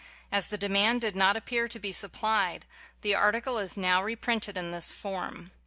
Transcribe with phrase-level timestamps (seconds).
[0.31, 2.65] As the demand did not appear to be supplied,
[3.01, 5.51] the article is now re printed in this form.